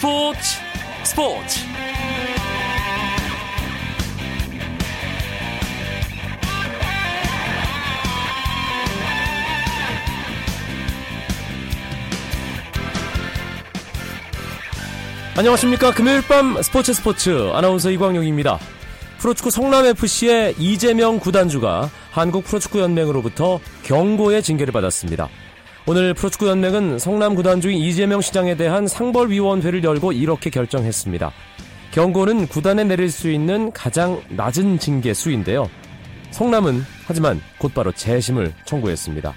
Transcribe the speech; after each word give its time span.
스포츠 0.00 0.40
스포츠. 1.04 1.60
안녕하십니까. 15.36 15.92
금요일 15.92 16.22
밤 16.26 16.62
스포츠 16.62 16.94
스포츠. 16.94 17.50
아나운서 17.52 17.90
이광용입니다. 17.90 18.58
프로축구 19.18 19.50
성남FC의 19.50 20.54
이재명 20.58 21.18
구단주가 21.18 21.90
한국 22.10 22.44
프로축구연맹으로부터 22.44 23.60
경고의 23.82 24.42
징계를 24.42 24.72
받았습니다. 24.72 25.28
오늘 25.86 26.14
프로축구연맹은 26.14 26.98
성남 26.98 27.34
구단 27.34 27.60
주인 27.60 27.78
이재명 27.78 28.20
시장에 28.20 28.54
대한 28.54 28.86
상벌위원회를 28.86 29.82
열고 29.82 30.12
이렇게 30.12 30.50
결정했습니다. 30.50 31.32
경고는 31.92 32.46
구단에 32.48 32.84
내릴 32.84 33.10
수 33.10 33.30
있는 33.30 33.72
가장 33.72 34.20
낮은 34.28 34.78
징계 34.78 35.14
수인데요. 35.14 35.68
성남은 36.30 36.84
하지만 37.06 37.40
곧바로 37.58 37.90
재심을 37.92 38.52
청구했습니다. 38.66 39.32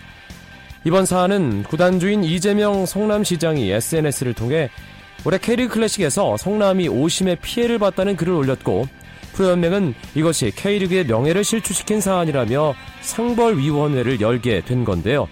이번 0.85 1.05
사안은 1.05 1.63
구단 1.63 1.99
주인 1.99 2.23
이재명 2.23 2.85
성남시장이 2.85 3.71
SNS를 3.71 4.33
통해 4.33 4.69
올해 5.25 5.37
K리그 5.37 5.75
클래식에서 5.75 6.35
성남이 6.35 6.89
오심의 6.89 7.37
피해를 7.37 7.79
봤다는 7.79 8.17
글을 8.17 8.33
올렸고 8.33 8.87
프로연맹은 9.33 9.95
이것이 10.13 10.51
K리그의 10.51 11.05
명예를 11.05 11.43
실추시킨 11.43 12.01
사안이라며 12.01 12.75
상벌위원회를 13.01 14.19
열게 14.19 14.61
된 14.61 14.83
건데요. 14.83 15.27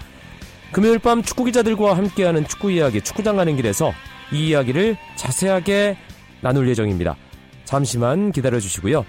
금요일 0.71 0.99
밤 0.99 1.21
축구 1.21 1.43
기자들과 1.43 1.97
함께하는 1.97 2.47
축구 2.47 2.71
이야기 2.71 3.01
축구장 3.01 3.35
가는 3.35 3.55
길에서 3.55 3.91
이 4.31 4.47
이야기를 4.47 4.95
자세하게 5.17 5.97
나눌 6.41 6.69
예정입니다. 6.69 7.17
잠시만 7.65 8.31
기다려 8.31 8.59
주시고요. 8.59 9.05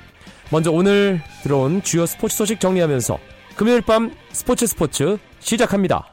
먼저 0.50 0.72
오늘 0.72 1.22
들어온 1.42 1.82
주요 1.82 2.04
스포츠 2.04 2.36
소식 2.36 2.58
정리하면서 2.58 3.18
금요일 3.56 3.80
밤 3.80 4.12
스포츠 4.32 4.66
스포츠 4.66 5.18
시작합니다. 5.38 6.11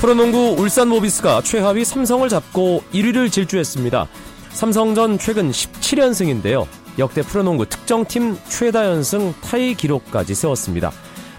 프로농구 0.00 0.54
울산 0.60 0.88
모비스가 0.88 1.42
최하위 1.42 1.84
삼성을 1.84 2.28
잡고 2.28 2.84
1위를 2.92 3.32
질주했습니다. 3.32 4.06
삼성전 4.50 5.18
최근 5.18 5.50
17연승인데요. 5.50 6.68
역대 7.00 7.20
프로농구 7.22 7.66
특정팀 7.66 8.36
최다 8.48 8.86
연승 8.86 9.34
타이 9.42 9.74
기록까지 9.74 10.36
세웠습니다. 10.36 10.92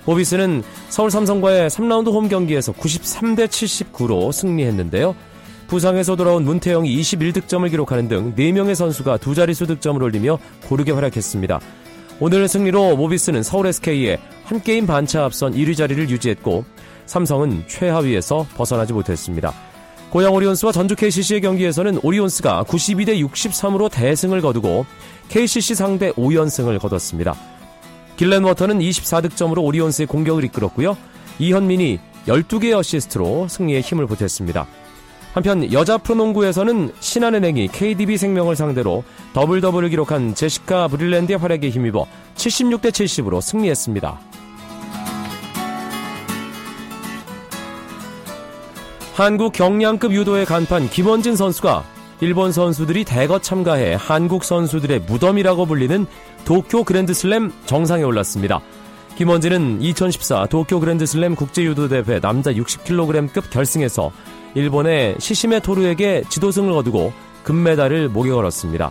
모비스는 0.06 0.64
서울 0.90 1.10
삼성과의 1.10 1.70
3라운드 1.70 2.12
홈 2.12 2.28
경기에서 2.28 2.74
93대 2.74 3.48
79로 3.48 4.34
승리했는데요. 4.34 5.16
부상에서 5.68 6.18
돌아온 6.18 6.44
문태영이 6.44 6.94
21득점을 7.00 7.70
기록하는 7.70 8.10
등 8.10 8.36
4명의 8.36 8.76
선수가 8.76 9.18
두 9.18 9.36
자릿수 9.36 9.68
득점을 9.68 10.04
올리며 10.04 10.38
고르게 10.68 10.92
활약했습니다. 10.92 11.62
오늘 12.20 12.50
승리로 12.50 12.98
모비스는 12.98 13.42
서울 13.42 13.68
SK에 13.68 14.18
한 14.44 14.62
게임 14.62 14.86
반차 14.86 15.24
앞선 15.24 15.54
1위 15.54 15.78
자리를 15.78 16.10
유지했고 16.10 16.66
삼성은 17.10 17.64
최하위에서 17.68 18.46
벗어나지 18.56 18.94
못했습니다. 18.94 19.52
고양 20.12 20.34
오리온스와 20.34 20.72
전주 20.72 20.96
KCC의 20.96 21.42
경기에서는 21.42 22.00
오리온스가 22.04 22.64
92대 22.68 23.20
63으로 23.28 23.92
대승을 23.92 24.42
거두고 24.42 24.86
KCC 25.28 25.76
상대 25.76 26.12
5연승을 26.12 26.80
거뒀습니다. 26.80 27.36
길렌워터는 28.16 28.80
24득점으로 28.80 29.64
오리온스의 29.64 30.06
공격을 30.08 30.44
이끌었고요. 30.46 30.96
이현민이 31.40 32.00
12개의 32.28 32.78
어시스트로 32.78 33.48
승리에 33.48 33.81
힘을 33.81 34.06
보탰습니다. 34.06 34.68
한편 35.34 35.72
여자 35.72 35.98
프로농구에서는 35.98 36.92
신한은행이 37.00 37.69
KDB 37.69 38.18
생명을 38.18 38.56
상대로 38.56 39.03
더블 39.34 39.62
더블을 39.62 39.90
기록한 39.90 40.36
제시카 40.36 40.88
브릴랜드의 40.88 41.38
활약에 41.38 41.69
힘입어 41.69 42.06
76대 42.36 42.90
70으로 42.90 43.42
승리했습니다. 43.42 44.28
한국 49.19 49.52
경량급 49.52 50.13
유도의 50.13 50.46
간판 50.46 50.90
김원진 50.90 51.35
선수가 51.35 51.84
일본 52.22 52.53
선수들이 52.53 53.03
대거 53.03 53.40
참가해 53.40 53.97
한국 54.00 54.46
선수들의 54.46 55.02
무덤이라고 55.02 55.66
불리는 55.66 56.06
도쿄 56.46 56.85
그랜드슬램 56.85 57.52
정상에 57.66 58.03
올랐습니다. 58.03 58.62
김원진은 59.18 59.81
2014 59.81 60.46
도쿄 60.46 60.80
그랜드슬램 60.80 61.35
국제유도대회 61.35 62.22
남자 62.22 62.53
60kg급 62.53 63.50
결승에서 63.50 64.13
일본의 64.56 65.18
시시메 65.19 65.59
토르에게 65.59 66.24
지도승을 66.30 66.72
거두고 66.72 67.12
금메달을 67.44 68.07
목에 68.07 68.30
걸었습니다. 68.30 68.90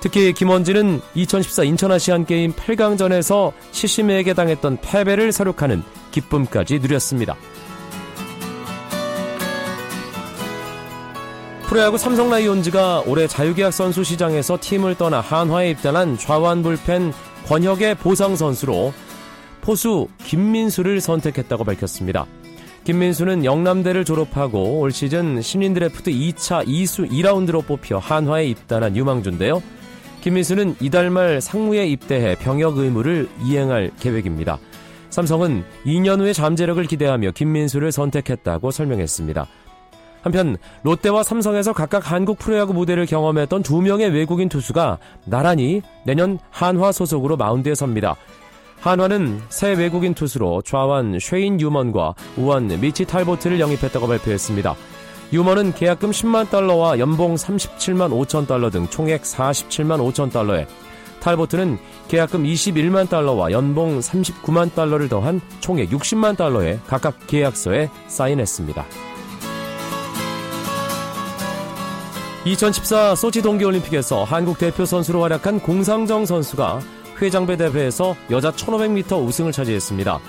특히 0.00 0.34
김원진은 0.34 1.00
2014 1.14 1.64
인천아시안게임 1.64 2.52
8강전에서 2.52 3.54
시시메에게 3.70 4.34
당했던 4.34 4.80
패배를 4.82 5.32
사륙하는 5.32 5.82
기쁨까지 6.10 6.78
누렸습니다. 6.80 7.36
프로야구 11.76 11.98
삼성 11.98 12.30
라이온즈가 12.30 13.02
올해 13.06 13.26
자유계약 13.26 13.70
선수 13.70 14.02
시장에서 14.02 14.56
팀을 14.58 14.94
떠나 14.94 15.20
한화에 15.20 15.72
입단한 15.72 16.16
좌완 16.16 16.62
불펜 16.62 17.12
권혁의 17.48 17.96
보상 17.96 18.34
선수로 18.34 18.94
포수 19.60 20.08
김민수를 20.24 21.02
선택했다고 21.02 21.64
밝혔습니다. 21.64 22.24
김민수는 22.84 23.44
영남대를 23.44 24.06
졸업하고 24.06 24.78
올 24.78 24.90
시즌 24.90 25.42
신인 25.42 25.74
드래프트 25.74 26.10
2차 26.10 26.66
2수 26.66 27.10
2라운드로 27.10 27.66
뽑혀 27.66 27.98
한화에 27.98 28.46
입단한 28.46 28.96
유망주인데요. 28.96 29.62
김민수는 30.22 30.76
이달 30.80 31.10
말 31.10 31.42
상무에 31.42 31.86
입대해 31.88 32.36
병역 32.36 32.78
의무를 32.78 33.28
이행할 33.44 33.90
계획입니다. 34.00 34.58
삼성은 35.10 35.62
2년 35.84 36.20
후의 36.20 36.32
잠재력을 36.32 36.82
기대하며 36.86 37.32
김민수를 37.32 37.92
선택했다고 37.92 38.70
설명했습니다. 38.70 39.46
한편 40.26 40.56
롯데와 40.82 41.22
삼성에서 41.22 41.72
각각 41.72 42.10
한국 42.10 42.40
프로야구 42.40 42.74
무대를 42.74 43.06
경험했던 43.06 43.62
두 43.62 43.80
명의 43.80 44.10
외국인 44.10 44.48
투수가 44.48 44.98
나란히 45.24 45.82
내년 46.04 46.40
한화 46.50 46.90
소속으로 46.90 47.36
마운드에 47.36 47.76
섭니다. 47.76 48.16
한화는 48.80 49.40
새 49.50 49.74
외국인 49.74 50.14
투수로 50.14 50.62
좌완 50.62 51.18
쉐인 51.20 51.60
유먼과 51.60 52.14
우완 52.36 52.66
미치 52.80 53.04
탈보트를 53.04 53.60
영입했다고 53.60 54.08
발표했습니다. 54.08 54.74
유먼은 55.32 55.74
계약금 55.74 56.10
10만 56.10 56.50
달러와 56.50 56.98
연봉 56.98 57.36
37만 57.36 58.10
5천 58.10 58.48
달러 58.48 58.68
등 58.68 58.88
총액 58.88 59.22
47만 59.22 60.12
5천 60.12 60.32
달러에 60.32 60.66
탈보트는 61.20 61.78
계약금 62.08 62.42
21만 62.42 63.08
달러와 63.08 63.52
연봉 63.52 64.00
39만 64.00 64.74
달러를 64.74 65.08
더한 65.08 65.40
총액 65.60 65.90
60만 65.90 66.36
달러에 66.36 66.80
각각 66.88 67.28
계약서에 67.28 67.90
사인했습니다. 68.08 68.84
2014 72.46 73.16
소치 73.16 73.42
동계올림픽에서 73.42 74.22
한국 74.22 74.56
대표 74.56 74.84
선수로 74.84 75.20
활약한 75.20 75.58
공상정 75.58 76.24
선수가 76.24 76.80
회장배 77.20 77.56
대회에서 77.56 78.14
여자 78.30 78.52
1500m 78.52 79.26
우승을 79.26 79.50
차지했습니다. 79.50 80.20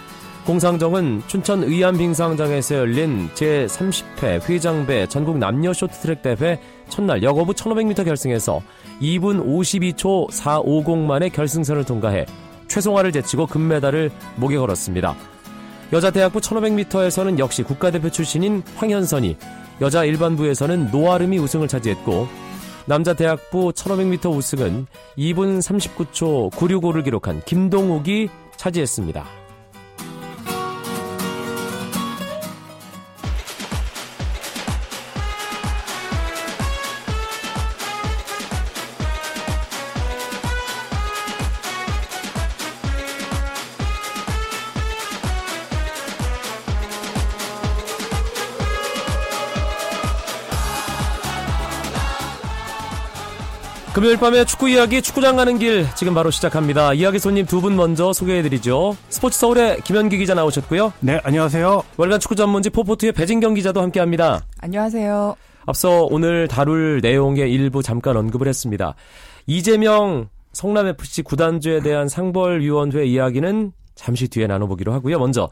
공상정은 0.43 1.21
춘천 1.27 1.63
의암 1.63 1.95
빙상장에서 1.99 2.73
열린 2.73 3.29
제30회 3.35 4.49
회장배 4.49 5.09
전국 5.09 5.37
남녀 5.37 5.71
쇼트트랙 5.73 6.23
대회 6.23 6.59
첫날 6.89 7.21
여거부 7.21 7.53
1500m 7.53 8.03
결승에서 8.03 8.63
2분 8.99 9.45
52초 9.45 10.31
450 10.31 10.97
만에 10.97 11.29
결승선을 11.29 11.83
통과해 11.83 12.25
최송화를 12.67 13.11
제치고 13.11 13.45
금메달을 13.45 14.09
목에 14.37 14.57
걸었습니다. 14.57 15.15
여자 15.93 16.09
대학부 16.09 16.39
1500m에서는 16.39 17.37
역시 17.37 17.61
국가대표 17.61 18.09
출신인 18.09 18.63
황현선이 18.75 19.37
여자 19.81 20.03
일반부에서는 20.03 20.91
노아름이 20.91 21.37
우승을 21.37 21.67
차지했고 21.67 22.27
남자 22.85 23.13
대학부 23.13 23.71
1500m 23.73 24.35
우승은 24.35 24.87
2분 25.17 25.59
39초 25.59 26.51
965를 26.51 27.03
기록한 27.03 27.41
김동욱이 27.45 28.29
차지했습니다. 28.55 29.36
금요일 53.97 54.17
밤에 54.17 54.45
축구 54.45 54.69
이야기 54.69 55.01
축구장 55.01 55.37
가는 55.37 55.57
길 55.57 55.87
지금 55.95 56.13
바로 56.13 56.29
시작합니다. 56.29 56.93
이야기 56.93 57.17
손님 57.17 57.47
두 57.47 57.61
분 57.61 57.75
먼저 57.75 58.13
소개해드리죠. 58.13 58.95
스포츠 59.09 59.39
서울의 59.39 59.81
김현기 59.81 60.19
기자 60.19 60.35
나오셨고요. 60.35 60.93
네, 60.99 61.19
안녕하세요. 61.23 61.81
월간 61.97 62.19
축구 62.19 62.35
전문지 62.35 62.69
포포트의 62.69 63.11
배진경 63.13 63.55
기자도 63.55 63.81
함께합니다. 63.81 64.45
안녕하세요. 64.59 65.35
앞서 65.65 66.03
오늘 66.11 66.47
다룰 66.47 66.99
내용의 67.01 67.51
일부 67.51 67.81
잠깐 67.81 68.17
언급을 68.17 68.47
했습니다. 68.47 68.93
이재명 69.47 70.29
성남FC 70.53 71.23
구단주에 71.23 71.79
대한 71.79 72.07
상벌위원회 72.07 73.03
이야기는 73.03 73.71
잠시 73.95 74.27
뒤에 74.27 74.45
나눠보기로 74.45 74.93
하고요. 74.93 75.17
먼저 75.17 75.49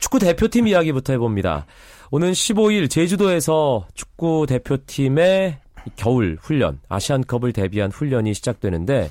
축구 0.00 0.18
대표팀 0.18 0.66
이야기부터 0.66 1.12
해봅니다. 1.12 1.66
오는 2.10 2.32
15일 2.32 2.90
제주도에서 2.90 3.86
축구 3.94 4.46
대표팀의 4.48 5.58
겨울 5.96 6.38
훈련, 6.40 6.80
아시안컵을 6.88 7.52
대비한 7.52 7.90
훈련이 7.90 8.34
시작되는데 8.34 9.10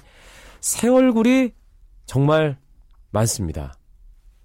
새 0.59 0.87
얼굴이 0.87 1.51
정말 2.05 2.57
많습니다. 3.11 3.73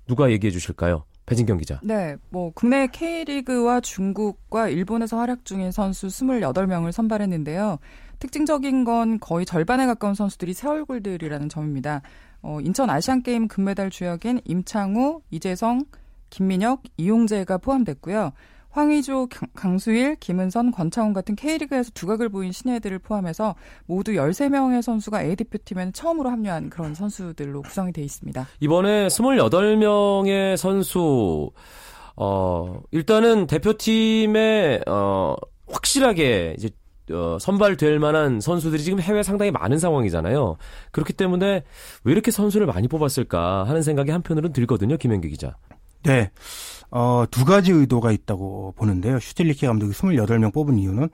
누가 0.06 0.30
얘기해 0.30 0.50
주실까요? 0.50 1.04
배진경 1.26 1.58
기자. 1.58 1.78
네, 1.82 2.16
뭐 2.30 2.50
국내 2.54 2.86
K리그와 2.86 3.80
중국과 3.80 4.68
일본에서 4.68 5.18
활약 5.18 5.44
중인 5.44 5.70
선수 5.72 6.06
28명을 6.06 6.90
선발했는데요. 6.90 7.78
특징적인 8.18 8.84
건 8.84 9.20
거의 9.20 9.44
절반에 9.44 9.86
가까운 9.86 10.14
선수들이 10.14 10.54
새 10.54 10.68
얼굴들이라는 10.68 11.48
점입니다. 11.50 12.00
어, 12.40 12.58
인천 12.62 12.88
아시안 12.88 13.22
게임 13.22 13.46
금메달 13.46 13.90
주역인 13.90 14.40
임창우, 14.44 15.20
이재성, 15.30 15.84
김민혁, 16.30 16.82
이용재가 16.96 17.58
포함됐고요. 17.58 18.32
황의조, 18.78 19.28
강수일, 19.56 20.14
김은선, 20.20 20.70
권창훈 20.70 21.12
같은 21.12 21.34
K리그에서 21.34 21.90
두각을 21.94 22.28
보인 22.28 22.52
신예들을 22.52 23.00
포함해서 23.00 23.56
모두 23.86 24.12
13명의 24.12 24.82
선수가 24.82 25.20
A대표팀에 25.24 25.90
처음으로 25.90 26.30
합류한 26.30 26.70
그런 26.70 26.94
선수들로 26.94 27.62
구성이 27.62 27.92
돼 27.92 28.02
있습니다. 28.02 28.46
이번에 28.60 29.08
28명의 29.08 30.56
선수 30.56 31.50
어 32.14 32.80
일단은 32.92 33.48
대표팀에 33.48 34.82
어 34.86 35.34
확실하게 35.68 36.54
이제 36.56 36.70
어, 37.10 37.38
선발될 37.40 37.98
만한 37.98 38.38
선수들이 38.40 38.82
지금 38.84 39.00
해외 39.00 39.24
상당히 39.24 39.50
많은 39.50 39.78
상황이잖아요. 39.78 40.56
그렇기 40.92 41.14
때문에 41.14 41.64
왜 42.04 42.12
이렇게 42.12 42.30
선수를 42.30 42.66
많이 42.66 42.86
뽑았을까 42.86 43.64
하는 43.64 43.82
생각이 43.82 44.12
한편으로는 44.12 44.52
들거든요, 44.52 44.98
김현기 44.98 45.30
기자. 45.30 45.56
네. 46.04 46.30
어, 46.90 47.24
두 47.30 47.44
가지 47.44 47.72
의도가 47.72 48.12
있다고 48.12 48.72
보는데요. 48.76 49.18
슈틸리케 49.18 49.66
감독이 49.66 49.92
28명 49.92 50.52
뽑은 50.52 50.78
이유는 50.78 51.08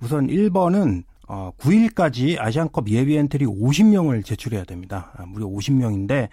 우선 0.00 0.28
1번은 0.28 1.04
어, 1.28 1.50
9일까지 1.58 2.38
아시안컵 2.38 2.88
예비 2.90 3.16
엔트리 3.16 3.46
50명을 3.46 4.24
제출해야 4.24 4.64
됩니다. 4.64 5.12
아, 5.16 5.26
무려 5.26 5.46
50명인데 5.46 6.28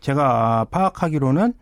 제가 0.00 0.66
파악하기로는 0.70 1.52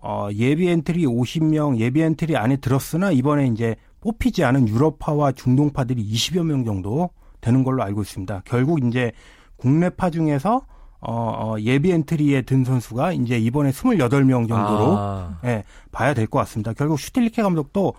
어, 0.00 0.28
예비 0.34 0.68
엔트리 0.68 1.06
50명 1.06 1.78
예비 1.78 2.02
엔트리 2.02 2.36
안에 2.36 2.56
들었으나 2.56 3.10
이번에 3.10 3.46
이제 3.46 3.76
뽑히지 4.00 4.44
않은 4.44 4.68
유럽파와 4.68 5.32
중동파들이 5.32 6.04
20여 6.04 6.44
명 6.44 6.64
정도 6.64 7.10
되는 7.40 7.64
걸로 7.64 7.82
알고 7.82 8.02
있습니다. 8.02 8.42
결국 8.44 8.84
이제 8.84 9.12
국내파 9.56 10.10
중에서 10.10 10.62
어, 11.00 11.12
어, 11.12 11.60
예비 11.60 11.92
엔트리에 11.92 12.42
든 12.42 12.64
선수가 12.64 13.12
이제 13.12 13.38
이번에 13.38 13.70
28명 13.70 14.48
정도로 14.48 14.96
아. 14.98 15.38
예, 15.44 15.64
봐야 15.92 16.12
될 16.14 16.26
것 16.26 16.38
같습니다. 16.40 16.72
결국 16.72 16.98
슈틸리케 16.98 17.40
감독도 17.42 17.94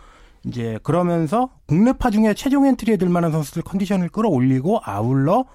이제 0.45 0.77
그러면서 0.83 1.49
국내파 1.65 2.09
중에 2.11 2.33
최종 2.33 2.65
엔트리에 2.65 2.97
들 2.97 3.09
만한 3.09 3.31
선수들 3.31 3.61
컨디션을 3.63 4.09
끌어올리고 4.09 4.79
아울러 4.83 5.45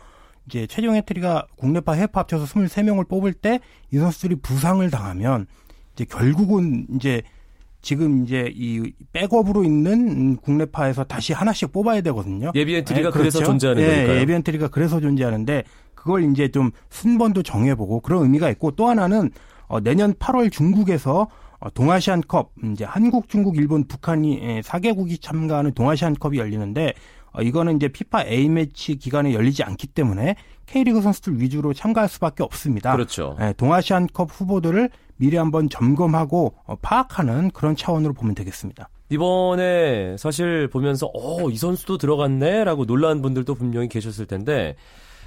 이제 0.46 0.66
최종 0.66 0.94
엔트리가 0.96 1.46
국내파 1.56 1.92
해외파 1.92 2.20
합쳐서 2.20 2.44
23명을 2.46 3.08
뽑을 3.08 3.32
때 3.32 3.60
이 3.92 3.98
선수들이 3.98 4.36
부상을 4.36 4.88
당하면 4.90 5.46
이제 5.94 6.04
결국은 6.04 6.86
이제 6.96 7.22
지금 7.80 8.24
이제 8.24 8.50
이 8.54 8.92
백업으로 9.12 9.62
있는 9.62 10.36
국내파에서 10.36 11.04
다시 11.04 11.32
하나씩 11.34 11.70
뽑아야 11.70 12.00
되거든요. 12.00 12.50
예비 12.54 12.74
엔트리가 12.76 13.10
네, 13.10 13.12
그래서 13.18 13.38
그렇죠? 13.38 13.52
존재하는 13.52 13.82
네, 13.82 13.94
거니까요. 13.96 14.20
예비 14.20 14.32
엔트리가 14.32 14.68
그래서 14.68 15.00
존재하는데 15.00 15.64
그걸 16.04 16.30
이제 16.30 16.48
좀 16.48 16.70
순번도 16.90 17.42
정해보고 17.42 18.00
그런 18.00 18.24
의미가 18.24 18.50
있고 18.50 18.72
또 18.72 18.88
하나는 18.88 19.30
어, 19.66 19.80
내년 19.80 20.12
8월 20.14 20.52
중국에서 20.52 21.28
어, 21.58 21.70
동아시안컵 21.70 22.52
이제 22.72 22.84
한국, 22.84 23.28
중국, 23.30 23.56
일본, 23.56 23.84
북한이 23.88 24.60
4개국이 24.62 25.12
예, 25.12 25.16
참가하는 25.16 25.72
동아시안컵이 25.72 26.38
열리는데 26.38 26.92
어, 27.32 27.40
이거는 27.40 27.76
이제 27.76 27.88
피파 27.88 28.24
A 28.24 28.50
매치 28.50 28.96
기간에 28.96 29.32
열리지 29.32 29.64
않기 29.64 29.88
때문에 29.88 30.36
K리그 30.66 31.00
선수들 31.00 31.40
위주로 31.40 31.72
참가할 31.72 32.08
수밖에 32.10 32.42
없습니다. 32.42 32.92
그렇죠. 32.92 33.34
예, 33.40 33.54
동아시안컵 33.56 34.28
후보들을 34.30 34.90
미리 35.16 35.38
한번 35.38 35.70
점검하고 35.70 36.54
어, 36.66 36.76
파악하는 36.82 37.50
그런 37.52 37.76
차원으로 37.76 38.12
보면 38.12 38.34
되겠습니다. 38.34 38.90
이번에 39.08 40.16
사실 40.18 40.68
보면서 40.68 41.10
어, 41.14 41.48
이 41.48 41.56
선수도 41.56 41.96
들어갔네라고 41.96 42.84
놀란 42.84 43.22
분들도 43.22 43.54
분명히 43.54 43.88
계셨을 43.88 44.26
텐데 44.26 44.76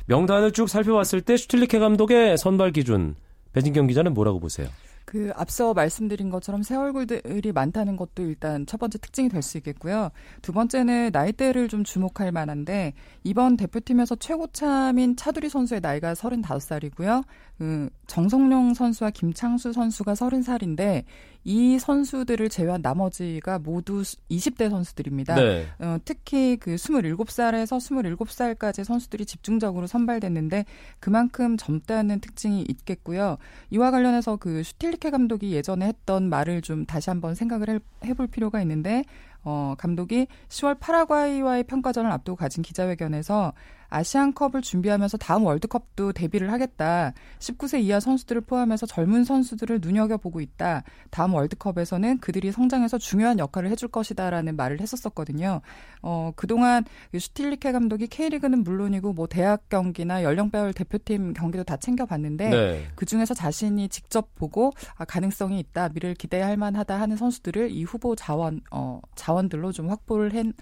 명단을 0.07 0.51
쭉 0.51 0.67
살펴봤을 0.67 1.21
때 1.21 1.37
슈틸리케 1.37 1.79
감독의 1.79 2.37
선발 2.37 2.71
기준 2.71 3.15
배진경 3.53 3.87
기자는 3.87 4.13
뭐라고 4.13 4.39
보세요? 4.39 4.67
그 5.05 5.31
앞서 5.37 5.73
말씀드린 5.73 6.29
것처럼 6.29 6.63
새 6.63 6.75
얼굴들이 6.75 7.53
많다는 7.53 7.95
것도 7.95 8.23
일단 8.23 8.65
첫 8.65 8.77
번째 8.77 8.97
특징이 8.97 9.29
될 9.29 9.41
수 9.41 9.57
있겠고요. 9.57 10.09
두 10.41 10.51
번째는 10.51 11.11
나이대를 11.13 11.69
좀 11.69 11.85
주목할 11.85 12.33
만한데 12.33 12.93
이번 13.23 13.55
대표팀에서 13.55 14.15
최고참인 14.15 15.15
차두리 15.15 15.47
선수의 15.47 15.79
나이가 15.79 16.13
35살이고요. 16.13 17.23
그 17.57 17.89
정성용 18.07 18.73
선수와 18.73 19.11
김창수 19.11 19.71
선수가 19.71 20.11
30살인데 20.13 21.05
이 21.47 21.79
선수들을 21.79 22.49
제외한 22.49 22.81
나머지가 22.81 23.57
모두 23.57 24.01
20대 24.01 24.69
선수들입니다. 24.69 25.35
네. 25.35 25.65
어, 25.79 25.97
특히 26.03 26.57
그 26.57 26.75
27살에서 26.75 27.77
27살까지 28.17 28.83
선수들이 28.83 29.25
집중적으로 29.25 29.87
선발됐는데 29.87 30.65
그만큼 30.99 31.55
젊다는 31.55 32.19
특징이 32.19 32.65
있겠고요. 32.67 33.37
이와 33.69 33.91
관련해서 33.91 34.35
그 34.35 34.61
슈틸리케 34.61 35.09
감독이 35.09 35.53
예전에 35.53 35.85
했던 35.87 36.27
말을 36.27 36.61
좀 36.61 36.85
다시 36.85 37.09
한번 37.09 37.33
생각을 37.33 37.79
해, 38.03 38.13
볼 38.13 38.27
필요가 38.27 38.61
있는데 38.63 39.05
어, 39.45 39.73
감독이 39.77 40.27
10월 40.49 40.77
파라과이와의 40.81 41.63
평가전을 41.63 42.11
앞두고 42.11 42.35
가진 42.35 42.61
기자회견에서 42.61 43.53
아시안컵을 43.89 44.61
준비하면서 44.61 45.17
다음 45.17 45.45
월드컵도 45.45 46.13
데뷔를 46.13 46.51
하겠다. 46.51 47.13
19세 47.39 47.81
이하 47.81 47.99
선수들을 47.99 48.41
포함해서 48.41 48.85
젊은 48.85 49.23
선수들을 49.23 49.79
눈여겨보고 49.81 50.41
있다. 50.41 50.83
다음 51.09 51.33
월드컵에서는 51.33 52.19
그들이 52.19 52.51
성장해서 52.51 52.97
중요한 52.97 53.39
역할을 53.39 53.69
해줄 53.69 53.89
것이다라는 53.89 54.55
말을 54.55 54.81
했었었거든요. 54.81 55.61
어, 56.01 56.31
그동안 56.35 56.83
슈틸리케 57.17 57.71
감독이 57.71 58.07
K리그는 58.07 58.63
물론이고 58.63 59.13
뭐 59.13 59.27
대학 59.27 59.69
경기나 59.69 60.23
연령별 60.23 60.73
대표팀 60.73 61.33
경기도 61.33 61.63
다 61.63 61.77
챙겨봤는데 61.77 62.49
네. 62.49 62.87
그 62.95 63.05
중에서 63.05 63.33
자신이 63.33 63.89
직접 63.89 64.35
보고 64.35 64.71
아, 64.95 65.05
가능성이 65.05 65.59
있다, 65.59 65.89
미래를 65.89 66.15
기대할 66.15 66.57
만하다 66.57 66.99
하는 66.99 67.15
선수들을 67.17 67.71
이 67.71 67.83
후보 67.83 68.15
자원 68.15 68.61
어, 68.71 69.01
자원들로 69.15 69.71
좀 69.71 69.89
확보를 69.89 70.33
한 70.35 70.53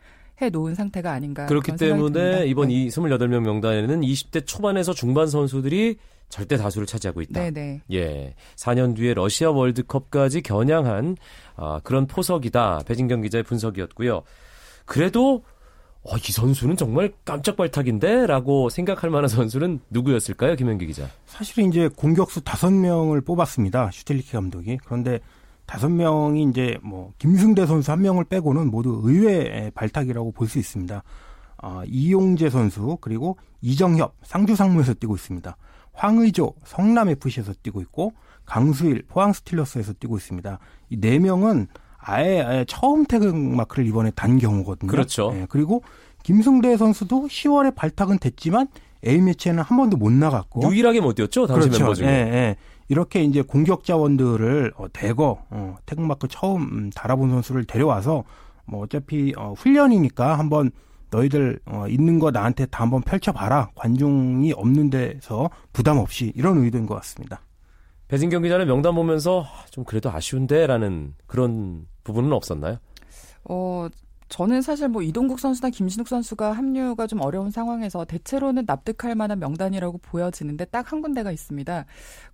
해 0.41 0.49
놓은 0.49 0.75
상태가 0.75 1.11
아닌가. 1.11 1.45
그렇기 1.45 1.75
때문에 1.75 2.45
이번 2.47 2.67
네. 2.67 2.73
이 2.73 2.87
28명 2.89 3.41
명단에는 3.41 4.01
20대 4.01 4.45
초반에서 4.45 4.93
중반 4.93 5.27
선수들이 5.27 5.97
절대 6.29 6.57
다수를 6.57 6.85
차지하고 6.87 7.21
있다. 7.21 7.39
네네. 7.39 7.81
예. 7.93 8.35
4년 8.55 8.95
뒤에 8.95 9.13
러시아 9.13 9.51
월드컵까지 9.51 10.41
겨냥한 10.41 11.17
아, 11.55 11.79
그런 11.83 12.07
포석이다. 12.07 12.81
배진경 12.85 13.21
기자의 13.21 13.43
분석이었고요. 13.43 14.23
그래도 14.85 15.43
어, 16.01 16.17
이 16.17 16.31
선수는 16.31 16.77
정말 16.77 17.13
깜짝 17.25 17.57
발탁인데? 17.57 18.27
라고 18.27 18.69
생각할 18.69 19.09
만한 19.09 19.27
선수는 19.27 19.79
누구였을까요, 19.89 20.55
김현기 20.55 20.85
기자? 20.85 21.09
사실은 21.25 21.69
이제 21.69 21.87
공격수 21.87 22.41
5명을 22.41 23.25
뽑았습니다. 23.25 23.89
슈틸리키 23.91 24.33
감독이. 24.33 24.77
그런데 24.85 25.19
다섯 25.65 25.89
명이 25.89 26.43
이제 26.43 26.77
뭐 26.83 27.11
김승대 27.17 27.65
선수 27.65 27.91
한 27.91 28.01
명을 28.01 28.25
빼고는 28.25 28.69
모두 28.69 29.01
의외의 29.03 29.71
발탁이라고 29.71 30.31
볼 30.31 30.47
수 30.47 30.59
있습니다. 30.59 31.03
어, 31.63 31.81
이용재 31.87 32.49
선수 32.49 32.97
그리고 33.01 33.37
이정협 33.61 34.13
상주 34.23 34.55
상무에서 34.55 34.93
뛰고 34.93 35.15
있습니다. 35.15 35.55
황의조 35.93 36.53
성남 36.65 37.09
FC에서 37.09 37.53
뛰고 37.63 37.81
있고 37.81 38.13
강수일 38.45 39.03
포항 39.07 39.33
스틸러스에서 39.33 39.93
뛰고 39.93 40.17
있습니다. 40.17 40.59
이 40.89 40.97
네 40.99 41.17
명은 41.19 41.67
아예, 41.97 42.41
아예 42.41 42.65
처음 42.67 43.05
태극 43.05 43.35
마크를 43.35 43.87
이번에 43.87 44.11
단 44.11 44.37
경우거든요. 44.37 44.91
그렇죠. 44.91 45.31
네, 45.31 45.47
그리고 45.49 45.81
김승대 46.21 46.77
선수도 46.77 47.27
10월에 47.27 47.73
발탁은 47.73 48.19
됐지만 48.19 48.67
A 49.07 49.19
매치에는 49.21 49.63
한 49.63 49.77
번도 49.77 49.97
못 49.97 50.11
나갔고 50.11 50.69
유일하게 50.71 51.01
못 51.01 51.13
뛰었죠 51.15 51.47
당시 51.47 51.67
그렇죠. 51.69 51.83
멤버 51.83 51.93
중에. 51.95 52.05
네, 52.07 52.25
네. 52.25 52.55
이렇게 52.87 53.23
이제 53.23 53.41
공격 53.41 53.83
자원들을 53.83 54.73
어, 54.77 54.87
대거 54.93 55.45
어, 55.49 55.75
태극마크 55.85 56.27
처음 56.27 56.61
음, 56.63 56.89
달아본 56.91 57.29
선수를 57.31 57.65
데려와서 57.65 58.23
뭐 58.65 58.83
어차피 58.83 59.33
어, 59.37 59.53
훈련이니까 59.57 60.37
한번 60.37 60.71
너희들 61.11 61.59
어, 61.65 61.85
있는 61.87 62.19
거 62.19 62.31
나한테 62.31 62.65
다 62.67 62.83
한번 62.83 63.01
펼쳐봐라. 63.01 63.69
관중이 63.75 64.53
없는 64.53 64.89
데서 64.89 65.49
부담 65.71 65.97
없이 65.97 66.31
이런 66.35 66.57
의도인 66.57 66.85
것 66.85 66.95
같습니다. 66.95 67.41
배진경 68.07 68.43
기자는 68.43 68.67
명단 68.67 68.93
보면서 68.93 69.45
좀 69.71 69.83
그래도 69.83 70.11
아쉬운데라는 70.11 71.15
그런 71.25 71.87
부분은 72.03 72.33
없었나요? 72.33 72.77
어, 73.45 73.87
저는 74.27 74.61
사실 74.61 74.87
뭐 74.87 75.01
이동국 75.03 75.39
선수나 75.39 75.69
김신욱 75.69 76.07
선수가 76.07 76.51
합류가 76.53 77.07
좀 77.07 77.21
어려운 77.21 77.51
상황에서 77.51 78.05
대체로는 78.05 78.63
납득할 78.65 79.15
만한 79.15 79.39
명단이라고 79.39 79.99
보여지는데 79.99 80.65
딱 80.65 80.91
한 80.91 81.01
군데가 81.01 81.31
있습니다. 81.31 81.85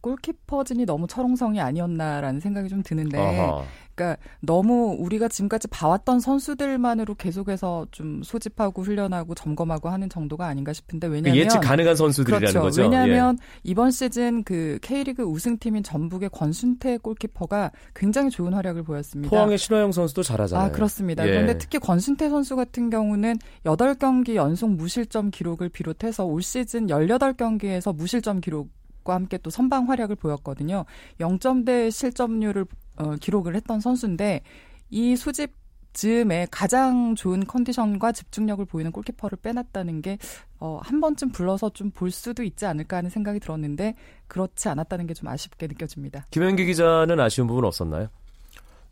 골키퍼진이 0.02 0.86
너무 0.86 1.08
철옹성이 1.08 1.62
아니었나라는 1.62 2.40
생각이 2.40 2.70
좀 2.70 2.84
드는데 2.84 3.18
아하. 3.18 3.64
그러니까 3.96 4.22
너무 4.42 4.96
우리가 5.00 5.28
지금까지 5.28 5.68
봐왔던 5.68 6.20
선수들만으로 6.20 7.16
계속해서 7.16 7.88
좀 7.92 8.22
소집하고 8.24 8.82
훈련하고 8.84 9.36
점검하고 9.36 9.90
하는 9.90 10.10
정도가 10.10 10.46
아닌가 10.48 10.74
싶은데 10.74 11.08
그 11.08 11.14
왜냐하면 11.14 11.44
예측 11.44 11.60
가능한 11.60 11.96
선수들이라는 11.96 12.48
그렇죠. 12.48 12.62
거죠. 12.62 12.82
왜냐하면 12.84 13.38
예. 13.42 13.60
이번 13.64 13.92
시즌 13.92 14.44
그 14.44 14.80
K리그 14.82 15.24
우승팀인 15.24 15.84
전북의 15.84 16.30
권순태 16.30 16.98
골키퍼가 16.98 17.72
굉장히 17.96 18.30
좋은 18.30 18.54
활약을 18.54 18.84
보였습니다. 18.84 19.30
포항의 19.30 19.58
신화영 19.58 19.92
선수도 19.92 20.24
잘하잖아요. 20.24 20.68
아 20.68 20.72
그렇습니다. 20.72 21.26
예. 21.26 21.32
그런데 21.32 21.58
특히 21.58 21.80
권순태 21.80 22.30
선수 22.30 22.56
같은 22.56 22.90
경우는 22.90 23.38
8경기 23.64 24.36
연속 24.36 24.72
무실점 24.72 25.32
기록을 25.32 25.70
비롯해서 25.70 26.26
올 26.26 26.42
시즌 26.42 26.88
18경기에서 26.88 27.96
무실점 27.96 28.42
기록 28.42 28.70
과 29.04 29.16
함께 29.16 29.38
또 29.40 29.50
선방 29.50 29.90
활약을 29.90 30.16
보였거든요. 30.16 30.86
0점대 31.20 31.90
실점률을 31.92 32.66
어, 32.98 33.16
기록을 33.16 33.56
했던 33.56 33.80
선수인데 33.80 34.42
이 34.90 35.16
수집 35.16 35.54
즈음에 35.94 36.48
가장 36.52 37.16
좋은 37.16 37.46
컨디션과 37.46 38.14
집중력을 38.14 38.64
보이는 38.66 38.92
골키퍼를 38.94 39.40
빼놨다는 39.42 40.02
게, 40.02 40.18
어, 40.60 40.80
한 40.82 41.02
번쯤 41.02 41.32
불러서 41.32 41.70
좀 41.72 41.92
볼 41.92 42.12
수도 42.12 42.44
있지 42.44 42.66
않을까 42.66 42.98
하는 42.98 43.10
생각이 43.10 43.42
들었는데, 43.42 43.96
그렇지 44.28 44.70
않았다는 44.70 45.06
게 45.08 45.14
좀 45.14 45.28
아쉽게 45.28 45.68
느껴집니다. 45.68 46.28
김현기 46.32 46.66
기자는 46.66 47.20
아쉬운 47.20 47.48
부분 47.48 47.66
없었나요? 47.66 48.08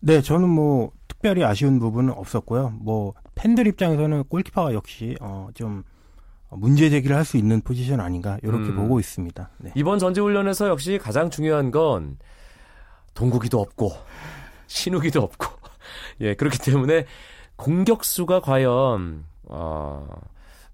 네, 0.02 0.22
저는 0.22 0.50
뭐, 0.50 0.92
특별히 1.08 1.44
아쉬운 1.46 1.80
부분은 1.80 2.12
없었고요. 2.14 2.72
뭐, 2.82 3.14
팬들 3.36 3.68
입장에서는 3.68 4.26
골키퍼가 4.26 4.74
역시, 4.74 5.16
어, 5.22 5.48
좀, 5.54 5.84
문제 6.52 6.90
제기를 6.90 7.16
할 7.16 7.24
수 7.26 7.38
있는 7.38 7.62
포지션 7.62 8.00
아닌가, 8.00 8.38
이렇게 8.44 8.70
음. 8.70 8.76
보고 8.76 9.00
있습니다. 9.00 9.50
네. 9.60 9.72
이번 9.76 10.00
전지훈련에서 10.00 10.68
역시 10.70 10.98
가장 10.98 11.30
중요한 11.30 11.72
건, 11.72 12.18
동국이도 13.14 13.60
없고 13.60 13.92
신우기도 14.68 15.22
없고 15.22 15.48
예 16.22 16.34
그렇기 16.36 16.58
때문에 16.60 17.06
공격수가 17.58 18.40
과연 18.42 19.26
어 19.50 20.08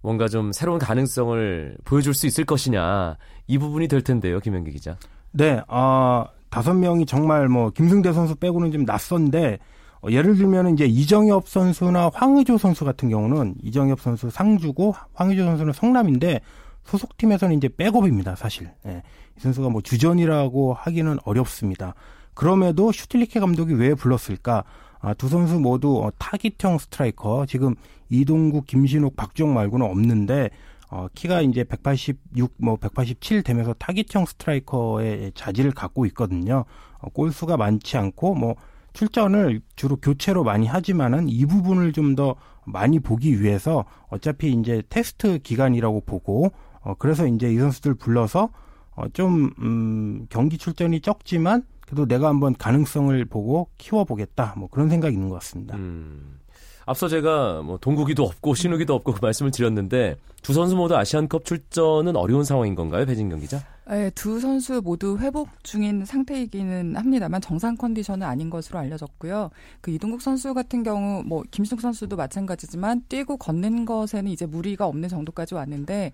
뭔가 0.01 0.27
좀 0.27 0.51
새로운 0.51 0.77
가능성을 0.77 1.77
보여줄 1.86 2.13
수 2.13 2.27
있을 2.27 2.46
것이냐 2.46 3.17
이 3.48 3.58
부분이 3.58 3.88
될 3.88 4.01
텐데요 4.01 4.39
김현기 4.39 4.72
기자. 4.72 4.98
네, 5.32 5.62
아 5.67 6.25
다섯 6.50 6.74
명이 6.74 7.05
정말 7.08 7.48
뭐 7.50 7.70
김승대 7.72 8.13
선수 8.13 8.36
빼고는 8.36 8.72
좀 8.72 8.84
낯선데 8.86 9.58
어, 10.05 10.12
예를 10.12 10.35
들면 10.35 10.74
이제 10.74 10.85
이정엽 10.85 11.47
선수나 11.47 12.12
황의조 12.13 12.57
선수 12.57 12.85
같은 12.85 13.09
경우는 13.09 13.55
이정엽 13.63 14.00
선수 14.00 14.29
상주고 14.29 14.93
황의조 15.13 15.43
선수는 15.43 15.74
성남인데 15.74 16.41
소속팀에서는 16.83 17.57
이제 17.57 17.67
백업입니다 17.67 18.35
사실. 18.35 18.69
예. 18.85 19.01
이 19.38 19.39
선수가 19.39 19.69
뭐 19.69 19.81
주전이라고 19.81 20.74
하기는 20.74 21.17
어렵습니다. 21.25 21.95
그럼에도 22.35 22.91
슈틸리케 22.91 23.39
감독이 23.39 23.74
왜 23.74 23.95
불렀을까? 23.95 24.63
아, 25.00 25.13
두 25.15 25.27
선수 25.27 25.59
모두 25.59 26.03
어, 26.03 26.12
타깃형 26.19 26.77
스트라이커. 26.77 27.47
지금 27.47 27.75
이동국, 28.09 28.67
김신욱, 28.67 29.15
박주영 29.15 29.53
말고는 29.53 29.85
없는데 29.85 30.51
어, 30.91 31.07
키가 31.15 31.41
이제 31.41 31.63
186, 31.63 32.53
뭐 32.57 32.75
187 32.75 33.41
되면서 33.41 33.74
타깃형 33.74 34.25
스트라이커의 34.25 35.31
자질을 35.33 35.71
갖고 35.71 36.05
있거든요. 36.07 36.65
어, 37.00 37.09
골수가 37.09 37.57
많지 37.57 37.97
않고 37.97 38.35
뭐 38.35 38.55
출전을 38.95 39.61
주로 39.75 39.97
교체로 39.97 40.43
많이 40.43 40.65
하지만은 40.65 41.29
이 41.29 41.45
부분을 41.45 41.93
좀 41.93 42.15
더 42.15 42.35
많이 42.65 42.99
보기 42.99 43.41
위해서 43.41 43.85
어차피 44.09 44.51
이제 44.51 44.81
테스트 44.89 45.39
기간이라고 45.39 46.01
보고 46.01 46.51
어 46.81 46.93
그래서 46.95 47.27
이제 47.27 47.51
이 47.51 47.57
선수들 47.57 47.95
불러서 47.95 48.49
어좀 48.95 49.51
음, 49.59 50.25
경기 50.29 50.57
출전이 50.57 51.01
적지만 51.01 51.63
그래도 51.81 52.07
내가 52.07 52.27
한번 52.27 52.55
가능성을 52.55 53.23
보고 53.25 53.69
키워보겠다. 53.77 54.55
뭐 54.57 54.67
그런 54.69 54.89
생각이 54.89 55.13
있는 55.13 55.29
것 55.29 55.35
같습니다. 55.35 55.75
음. 55.75 56.39
앞서 56.87 57.07
제가 57.07 57.61
뭐 57.63 57.77
동국이도 57.77 58.23
없고 58.23 58.55
신우기도 58.55 58.93
없고 58.93 59.13
그 59.13 59.19
말씀을 59.21 59.51
드렸는데 59.51 60.15
두 60.41 60.53
선수 60.53 60.75
모두 60.75 60.95
아시안컵 60.95 61.45
출전은 61.45 62.15
어려운 62.15 62.43
상황인 62.43 62.75
건가요, 62.75 63.05
배진경 63.05 63.39
기자? 63.39 63.63
네, 63.88 64.10
두 64.12 64.39
선수 64.39 64.82
모두 64.82 65.20
회복 65.20 65.63
중인 65.63 66.06
상태이기는 66.06 66.96
합니다만 66.96 67.39
정상 67.39 67.75
컨디션은 67.75 68.25
아닌 68.25 68.50
것으로 68.50 68.80
알려졌고요. 68.80 69.51
그 69.82 69.92
이동국 69.92 70.24
선수 70.24 70.56
같은 70.56 70.82
경우 70.82 71.22
뭐 71.24 71.44
김승 71.51 71.77
선수도 71.77 72.15
마찬가지지만 72.15 73.04
뛰고 73.10 73.38
걷는 73.38 73.86
것에는 73.86 74.32
이제 74.32 74.48
무리가 74.48 74.88
없는 74.88 75.08
정도까지 75.08 75.54
왔는데 75.54 76.13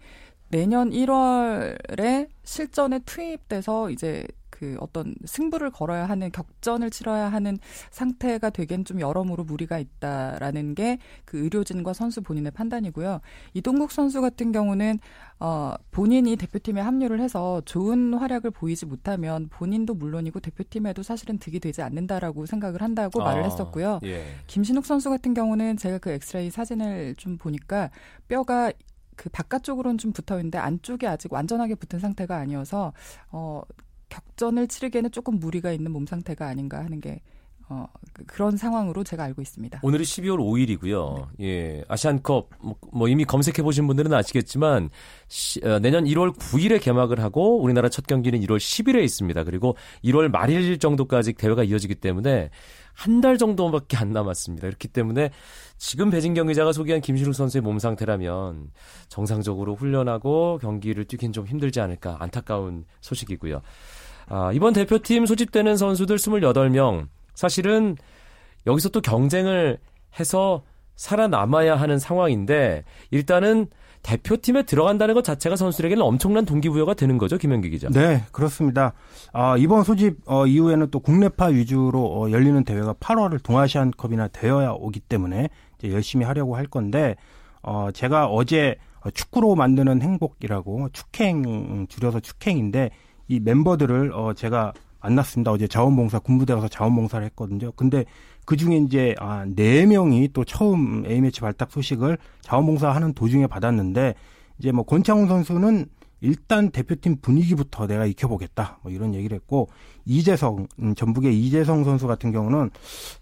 내년 0.50 0.90
1월에 0.90 2.28
실전에 2.44 3.00
투입돼서 3.06 3.90
이제 3.90 4.26
그 4.62 4.78
어떤 4.80 5.16
승부를 5.26 5.72
걸어야 5.72 6.06
하는 6.06 6.32
격전을 6.32 6.92
치러야 6.92 7.32
하는 7.32 7.58
상태가 7.90 8.52
되기엔 8.52 8.86
좀 8.86 9.02
여러모로 9.02 9.44
무리가 9.44 9.80
있다라는 9.80 10.76
게 10.76 11.00
그 11.26 11.38
의료진과 11.40 11.94
선수 11.94 12.22
본인의 12.22 12.52
판단이고요. 12.52 13.22
이동국 13.54 13.92
선수 13.92 14.22
같은 14.22 14.52
경우는 14.52 15.00
어 15.40 15.74
본인이 15.92 16.36
대표팀에 16.36 16.82
합류를 16.82 17.20
해서 17.22 17.62
좋은 17.66 18.14
활약을 18.14 18.52
보이지 18.52 18.86
못하면 18.86 19.48
본인도 19.50 19.94
물론이고 19.94 20.40
대표팀에도 20.40 21.04
사실은 21.04 21.38
득이 21.38 21.60
되지 21.60 21.82
않는다라고 21.82 22.46
생각을 22.46 22.82
한다고 22.82 23.22
아, 23.22 23.26
말을 23.26 23.46
했었고요. 23.46 24.00
예. 24.04 24.26
김신욱 24.48 24.86
선수 24.86 25.10
같은 25.10 25.34
경우는 25.34 25.78
제가 25.78 25.98
그 25.98 26.12
엑스레이 26.12 26.52
사진을 26.52 27.16
좀 27.16 27.38
보니까 27.38 27.90
뼈가 28.28 28.72
그 29.16 29.30
바깥쪽으로는 29.30 29.98
좀 29.98 30.12
붙어 30.12 30.38
있는데 30.38 30.58
안쪽에 30.58 31.08
아직 31.08 31.32
완전하게 31.32 31.76
붙은 31.76 32.00
상태가 32.00 32.38
아니어서 32.38 32.94
어 33.32 33.62
격전을 34.12 34.68
치르기에는 34.68 35.12
조금 35.12 35.40
무리가 35.40 35.72
있는 35.72 35.92
몸 35.92 36.06
상태가 36.06 36.46
아닌가 36.48 36.84
하는 36.84 37.02
게 37.02 37.22
어, 37.72 37.88
그, 38.12 38.26
그런 38.26 38.58
상황으로 38.58 39.04
제가 39.06 39.24
알고 39.24 39.42
있습니다. 39.42 39.80
오늘이 39.82 40.04
12월 40.04 40.38
5일이고요. 40.38 41.28
네. 41.40 41.46
예, 41.46 41.84
아시안컵 41.88 42.50
뭐, 42.60 42.76
뭐, 42.92 43.08
이미 43.08 43.24
검색해 43.24 43.64
보신 43.64 43.88
분들은 43.88 44.14
아시겠지만 44.14 44.90
시, 45.30 45.66
어, 45.66 45.80
내년 45.80 46.04
1월 46.04 46.36
9일에 46.36 46.82
개막을 46.82 47.22
하고 47.22 47.62
우리나라 47.62 47.88
첫 47.88 48.06
경기는 48.08 48.38
1월 48.42 48.58
10일에 48.58 49.02
있습니다. 49.04 49.46
그리고 49.46 49.78
1월 50.04 50.30
말일 50.30 50.78
정도까지 50.80 51.34
대회가 51.34 51.64
이어지기 51.64 51.96
때문에 51.96 52.50
한 52.94 53.22
달 53.22 53.38
정도밖에 53.38 53.98
안 53.98 54.12
남았습니다. 54.12 54.68
그렇기 54.68 54.88
때문에 54.88 55.30
지금 55.78 56.10
배진경 56.10 56.48
기자가 56.48 56.74
소개한 56.74 57.02
김신욱 57.02 57.36
선수의 57.36 57.62
몸 57.62 57.78
상태라면 57.78 58.72
정상적으로 59.10 59.76
훈련하고 59.76 60.58
경기를 60.60 61.06
뛰긴 61.06 61.32
좀 61.32 61.46
힘들지 61.46 61.80
않을까 61.80 62.18
안타까운 62.20 62.86
소식이고요. 63.02 63.62
아, 64.28 64.52
이번 64.54 64.74
대표팀 64.74 65.26
소집되는 65.26 65.78
선수들 65.78 66.18
28명 66.18 67.08
사실은 67.34 67.96
여기서 68.68 68.90
또 68.90 69.02
경쟁을 69.02 69.78
해서 70.20 70.64
살아남아야 70.96 71.76
하는 71.76 71.98
상황인데 71.98 72.84
일단은 73.10 73.68
대표팀에 74.04 74.64
들어간다는 74.64 75.14
것 75.14 75.24
자체가 75.24 75.56
선수들에게는 75.56 76.04
엄청난 76.04 76.46
동기부여가 76.46 76.96
되는 76.96 77.18
거죠, 77.18 77.38
김현기 77.38 77.70
기자. 77.70 77.88
네, 77.90 78.24
그렇습니다. 78.32 78.94
아, 79.32 79.56
이번 79.58 79.84
소집 79.84 80.18
어, 80.26 80.48
이후에는 80.48 80.90
또 80.90 81.00
국내파 81.00 81.48
위주로 81.48 82.06
어, 82.06 82.32
열리는 82.32 82.64
대회가 82.64 82.94
8월을 82.94 83.44
동아시안컵이나 83.44 84.30
되어야 84.30 84.72
오기 84.72 85.02
때문에 85.02 85.50
이제 85.78 85.92
열심히 85.92 86.26
하려고 86.26 86.56
할 86.56 86.66
건데 86.66 87.16
어, 87.62 87.90
제가 87.94 88.28
어제 88.28 88.78
축구로 89.14 89.56
만드는 89.56 90.02
행복이라고 90.02 90.90
축행 90.94 91.88
줄여서 91.90 92.20
축행인데 92.20 92.92
이 93.28 93.40
멤버들을 93.40 94.12
어 94.14 94.34
제가 94.34 94.74
만났습니다. 95.02 95.52
어제 95.52 95.68
자원봉사 95.68 96.20
군부대 96.20 96.54
가서 96.54 96.68
자원봉사를 96.68 97.26
했거든요. 97.28 97.72
근데 97.74 98.06
그 98.46 98.56
중에 98.58 98.78
이제 98.78 99.16
아, 99.20 99.46
네 99.48 99.86
명이 99.86 100.30
또 100.34 100.44
처음 100.44 101.04
A매치 101.06 101.42
발탁 101.42 101.72
소식을 101.72 102.18
자원봉사하는 102.42 103.14
도중에 103.14 103.48
받았는데 103.48 104.16
이제 104.60 104.72
뭐 104.72 104.84
권창훈 104.84 105.28
선수는 105.28 105.86
일단 106.24 106.70
대표팀 106.70 107.18
분위기부터 107.22 107.88
내가 107.88 108.06
익혀보겠다. 108.06 108.80
뭐 108.84 108.92
이런 108.92 109.16
얘기를 109.16 109.36
했고 109.36 109.70
이재성 110.06 110.68
음, 110.80 110.94
전북의 110.94 111.40
이재성 111.40 111.84
선수 111.84 112.06
같은 112.06 112.32
경우는 112.32 112.70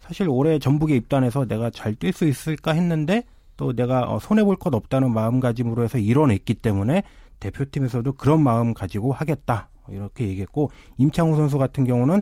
사실 0.01 0.27
올해 0.29 0.59
전북에 0.59 0.95
입단해서 0.97 1.45
내가 1.45 1.69
잘 1.69 1.95
뛸 1.95 2.11
수 2.11 2.25
있을까 2.27 2.73
했는데 2.73 3.23
또 3.55 3.73
내가 3.73 4.01
어, 4.11 4.19
손해 4.19 4.43
볼 4.43 4.57
것 4.57 4.73
없다는 4.73 5.13
마음가짐으로 5.13 5.83
해서 5.83 5.97
이뤄냈기 5.97 6.55
때문에 6.55 7.03
대표팀에서도 7.39 8.11
그런 8.13 8.43
마음 8.43 8.73
가지고 8.73 9.13
하겠다. 9.13 9.69
이렇게 9.91 10.27
얘기했고 10.27 10.71
임창우 10.97 11.35
선수 11.35 11.57
같은 11.57 11.83
경우는 11.83 12.21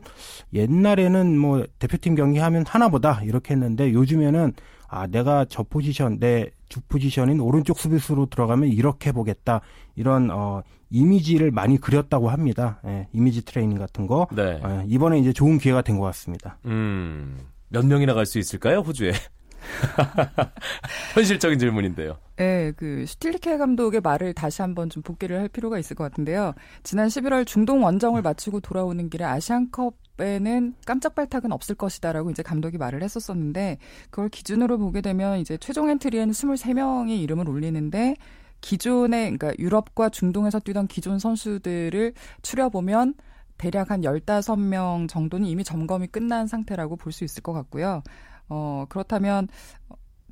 옛날에는 0.53 1.37
뭐 1.37 1.65
대표팀 1.79 2.15
경기 2.15 2.39
하면 2.39 2.63
하나보다 2.67 3.21
이렇게 3.23 3.53
했는데 3.53 3.93
요즘에는 3.93 4.53
아 4.89 5.07
내가 5.07 5.45
저 5.49 5.63
포지션 5.63 6.19
내 6.19 6.49
주 6.69 6.81
포지션인 6.81 7.39
오른쪽 7.39 7.79
수비수로 7.79 8.25
들어가면 8.25 8.67
이렇게 8.67 9.13
보겠다. 9.13 9.61
이런 9.95 10.29
어 10.31 10.63
이미지를 10.89 11.49
많이 11.49 11.77
그렸다고 11.77 12.29
합니다. 12.29 12.81
예, 12.85 13.07
이미지 13.13 13.45
트레이닝 13.45 13.77
같은 13.77 14.05
거. 14.05 14.27
네. 14.35 14.59
예, 14.61 14.83
이번에 14.85 15.17
이제 15.19 15.31
좋은 15.31 15.59
기회가 15.59 15.81
된 15.81 15.97
것 15.97 16.03
같습니다. 16.07 16.57
음. 16.65 17.37
몇 17.69 17.85
명이나 17.85 18.13
갈 18.13 18.25
수 18.25 18.37
있을까요, 18.37 18.79
호주에? 18.79 19.13
현실적인 21.13 21.59
질문인데요. 21.59 22.17
네, 22.37 22.71
그 22.77 23.05
슈틸리케 23.05 23.57
감독의 23.57 24.01
말을 24.01 24.33
다시 24.33 24.61
한번 24.61 24.89
좀 24.89 25.01
복귀를 25.03 25.39
할 25.39 25.47
필요가 25.49 25.79
있을 25.79 25.95
것 25.95 26.03
같은데요. 26.03 26.53
지난 26.83 27.07
11월 27.07 27.45
중동 27.45 27.83
원정을 27.83 28.21
마치고 28.21 28.59
돌아오는 28.59 29.09
길에 29.09 29.25
아시안컵 29.25 29.95
에는 30.19 30.73
깜짝 30.83 31.13
발탁은 31.13 31.51
없을 31.51 31.75
것이다라고 31.75 32.31
이제 32.31 32.41
감독이 32.41 32.79
말을 32.79 33.03
했었었는데 33.03 33.77
그걸 34.09 34.29
기준으로 34.29 34.79
보게 34.79 35.01
되면 35.01 35.37
이제 35.37 35.57
최종 35.57 35.91
엔트리에는 35.91 36.33
23명의 36.33 37.21
이름을 37.21 37.47
올리는데 37.47 38.15
기존의 38.61 39.37
그러니까 39.37 39.53
유럽과 39.59 40.09
중동에서 40.09 40.59
뛰던 40.59 40.87
기존 40.87 41.19
선수들을 41.19 42.13
추려보면 42.41 43.13
대략 43.59 43.91
한 43.91 44.01
15명 44.01 45.07
정도는 45.07 45.45
이미 45.47 45.63
점검이 45.63 46.07
끝난 46.07 46.47
상태라고 46.47 46.95
볼 46.95 47.11
수 47.11 47.23
있을 47.23 47.43
것 47.43 47.53
같고요. 47.53 48.01
어, 48.49 48.85
그렇다면 48.89 49.47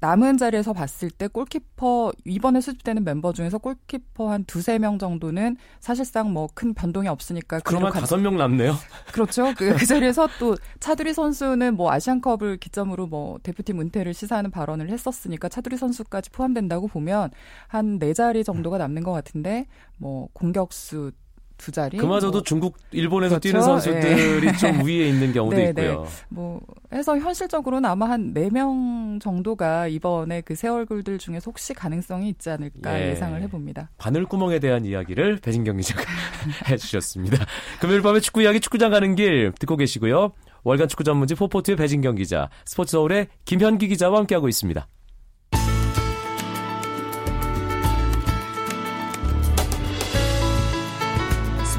남은 0.02 0.38
자리에서 0.38 0.74
봤을 0.74 1.10
때 1.10 1.28
골키퍼 1.28 2.12
이번에 2.26 2.60
수집되는 2.62 3.04
멤버 3.06 3.32
중에서 3.32 3.58
골키퍼 3.58 4.30
한 4.30 4.44
두세 4.44 4.78
명 4.78 5.00
정도는 5.00 5.56
사실상 5.80 6.32
뭐 6.34 6.48
큰 6.54 6.74
변동이 6.74 7.08
없으니까 7.08 7.62
그러면 7.62 7.92
다섯 7.92 8.18
명 8.18 8.38
남네요. 8.38 8.76
그렇죠. 9.14 9.54
그, 9.58 9.74
그 9.76 9.86
자리에서 9.86 10.28
또 10.38 10.56
차두리 10.80 11.14
선수는 11.14 11.76
뭐 11.76 11.92
아시안컵을 11.92 12.58
기점으로 12.58 13.08
뭐 13.08 13.40
대표팀 13.42 13.80
은퇴를 13.80 14.14
시사하는 14.14 14.52
발언을 14.52 14.90
했었으니까 14.90 15.48
차두리 15.50 15.78
선수까지 15.78 16.30
포함된다고 16.30 16.88
보면 16.88 17.32
한 17.68 17.98
네 17.98 18.14
자리 18.14 18.44
정도가 18.44 18.78
남는 18.78 19.02
것 19.04 19.14
같은데 19.14 19.66
뭐 19.98 20.28
공격수 20.34 21.14
두 21.58 21.72
자리. 21.72 21.98
그마저도 21.98 22.32
뭐. 22.34 22.42
중국, 22.44 22.78
일본에서 22.92 23.40
그렇죠? 23.40 23.40
뛰는 23.42 23.62
선수들이 23.62 24.48
예. 24.48 24.52
좀 24.54 24.86
위에 24.86 25.08
있는 25.10 25.32
경우도 25.34 25.56
네, 25.56 25.70
있고요. 25.70 26.02
네. 26.04 26.10
뭐 26.30 26.62
해서 26.94 27.18
현실적으로는 27.18 27.90
아마 27.90 28.10
한 28.10 28.34
네 28.34 28.50
명 28.50 29.20
정도가 29.22 29.88
이번에 29.88 30.42
그 30.42 30.56
새 30.56 30.68
얼굴들 30.68 31.18
중에서 31.18 31.44
혹시 31.52 31.74
가능성이 31.74 32.30
있지 32.30 32.50
않을까 32.50 33.00
예. 33.00 33.12
예. 33.12 33.16
상을 33.16 33.42
해봅니다. 33.42 33.90
바늘구멍에 33.98 34.60
대한 34.60 34.86
이야기를 34.86 35.38
배진경 35.42 35.78
기자가 35.78 36.04
해주셨습니다. 36.70 37.46
금요일 37.80 38.02
밤에 38.02 38.20
축구 38.20 38.42
이야기 38.42 38.60
축구장 38.60 38.92
가는 38.92 39.16
길 39.16 39.52
듣고 39.60 39.78
계시고요. 39.78 40.32
월간 40.64 40.88
축구 40.88 41.04
전문지 41.04 41.36
포포트의 41.36 41.78
배진경 41.78 42.16
기자, 42.16 42.50
스포츠 42.66 42.94
서울의 42.94 43.28
김현기 43.46 43.88
기자와 43.88 44.18
함께하고 44.20 44.48
있습니다. 44.50 44.88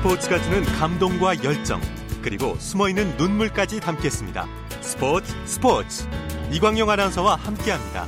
스포츠가 0.07 0.41
주는 0.41 0.63
감동과 0.63 1.43
열정 1.43 1.81
그리고 2.23 2.55
숨어있는 2.55 3.17
눈물까지 3.17 3.81
담겠습니다. 3.81 4.47
스포츠 4.81 5.35
스포츠 5.47 6.09
이광용 6.53 6.89
아나운서와 6.89 7.35
함께합니다. 7.35 8.07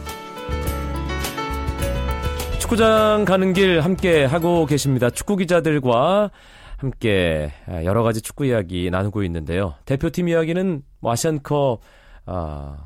축구장 2.61 3.25
가는 3.25 3.53
길 3.53 3.81
함께 3.81 4.25
하고 4.25 4.65
계십니다. 4.67 5.11
축구 5.11 5.35
기자들과 5.35 6.31
함께 6.77 7.53
여러 7.67 8.05
가지 8.05 8.23
축구 8.23 8.47
이야기 8.47 8.91
나누고 8.91 9.25
있는데요. 9.25 9.75
대표팀 9.85 10.29
이야기는 10.29 10.83
뭐 11.01 11.11
아시안컵 11.11 11.81
아, 12.27 12.77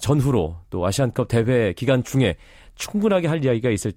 전후로 0.00 0.58
또 0.70 0.86
아시안컵 0.86 1.26
대회 1.26 1.72
기간 1.72 2.04
중에 2.04 2.36
충분하게 2.76 3.26
할 3.26 3.44
이야기가 3.44 3.70
있을 3.70 3.94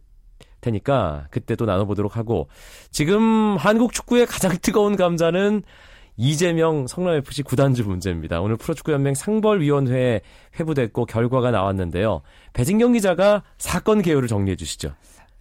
테니까 0.63 1.27
그때 1.29 1.55
또 1.55 1.65
나눠보도록 1.65 2.17
하고 2.17 2.47
지금 2.89 3.55
한국 3.57 3.93
축구의 3.93 4.25
가장 4.25 4.57
뜨거운 4.61 4.95
감자는 4.95 5.61
이재명 6.15 6.87
성남FC 6.87 7.43
구단주 7.43 7.85
문제입니다. 7.85 8.39
오늘 8.41 8.55
프로축구연맹 8.57 9.15
상벌위원회에 9.15 10.21
회부됐고 10.59 11.05
결과가 11.05 11.51
나왔는데요. 11.51 12.21
배진경 12.53 12.93
기자가 12.93 13.43
사건 13.57 14.01
개요를 14.01 14.27
정리해 14.27 14.55
주시죠. 14.55 14.93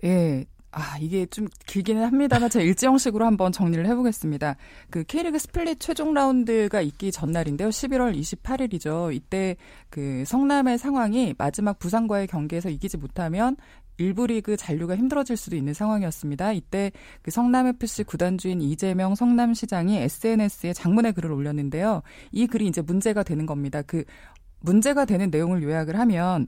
예. 0.04 0.44
아, 0.74 0.96
이게 0.98 1.26
좀 1.26 1.48
길기는 1.66 2.02
합니다만 2.02 2.48
제가 2.48 2.64
일지형식으로 2.64 3.26
한번 3.26 3.52
정리를 3.52 3.87
해보겠습니다. 3.87 4.56
그 4.88 5.04
K리그 5.04 5.38
스플릿 5.38 5.80
최종 5.80 6.14
라운드가 6.14 6.80
있기 6.80 7.12
전날인데요. 7.12 7.68
11월 7.68 8.18
28일이죠. 8.18 9.14
이때 9.14 9.56
그 9.90 10.24
성남의 10.26 10.78
상황이 10.78 11.35
마지막 11.37 11.78
부산과의 11.78 12.26
경기에서 12.26 12.70
이기지 12.70 12.96
못하면 12.96 13.58
일부 13.98 14.26
리그 14.26 14.57
잔류가 14.57 14.96
힘들어질 14.96 15.37
수도 15.37 15.57
있는 15.57 15.74
상황이었습니다. 15.74 16.52
이때 16.52 16.92
그 17.22 17.31
성남FC 17.31 18.05
구단주인 18.05 18.61
이재명 18.61 19.14
성남시장이 19.14 19.96
SNS에 19.98 20.72
장문의 20.72 21.12
글을 21.12 21.33
올렸는데요. 21.33 22.02
이 22.31 22.46
글이 22.46 22.66
이제 22.66 22.81
문제가 22.81 23.22
되는 23.22 23.46
겁니다. 23.46 23.83
그 23.83 24.05
문제가 24.61 25.05
되는 25.05 25.31
내용을 25.31 25.62
요약을 25.62 25.98
하면 25.98 26.46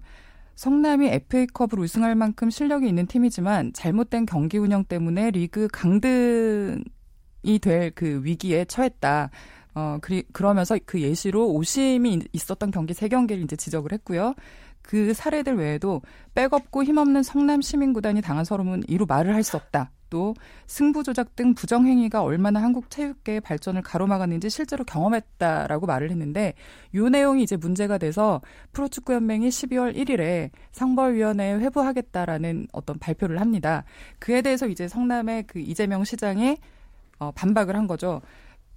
성남이 0.54 1.08
FA컵을 1.08 1.80
우승할 1.80 2.14
만큼 2.14 2.48
실력이 2.48 2.88
있는 2.88 3.06
팀이지만 3.06 3.72
잘못된 3.72 4.26
경기 4.26 4.56
운영 4.58 4.84
때문에 4.84 5.32
리그 5.32 5.68
강등이 5.72 6.84
될 7.60 7.92
그 7.94 8.20
위기에 8.24 8.64
처했다. 8.64 9.30
어, 9.74 9.98
그리, 10.00 10.22
그러면서 10.32 10.78
그 10.86 11.00
예시로 11.00 11.50
오심이 11.50 12.20
있었던 12.32 12.70
경기 12.70 12.94
세 12.94 13.08
경기를 13.08 13.42
이제 13.42 13.56
지적을 13.56 13.92
했고요. 13.92 14.34
그 14.84 15.14
사례들 15.14 15.56
외에도 15.56 16.02
백없고 16.34 16.84
힘없는 16.84 17.22
성남 17.22 17.62
시민구단이 17.62 18.20
당한 18.22 18.44
서름은 18.44 18.84
이루 18.86 19.06
말을 19.08 19.34
할 19.34 19.42
수 19.42 19.56
없다. 19.56 19.90
또 20.10 20.32
승부 20.68 21.02
조작 21.02 21.34
등 21.34 21.54
부정 21.54 21.86
행위가 21.86 22.22
얼마나 22.22 22.62
한국 22.62 22.88
체육계의 22.88 23.40
발전을 23.40 23.82
가로막았는지 23.82 24.48
실제로 24.48 24.84
경험했다라고 24.84 25.86
말을 25.86 26.10
했는데 26.12 26.54
이 26.94 27.00
내용이 27.00 27.42
이제 27.42 27.56
문제가 27.56 27.98
돼서 27.98 28.40
프로축구 28.72 29.12
연맹이 29.14 29.48
12월 29.48 29.96
1일에 29.96 30.50
상벌위원회에 30.70 31.54
회부하겠다라는 31.54 32.68
어떤 32.72 32.98
발표를 33.00 33.40
합니다. 33.40 33.82
그에 34.20 34.40
대해서 34.40 34.68
이제 34.68 34.86
성남의 34.86 35.44
그 35.48 35.58
이재명 35.58 36.04
시장이 36.04 36.58
어, 37.18 37.32
반박을 37.32 37.74
한 37.74 37.88
거죠. 37.88 38.22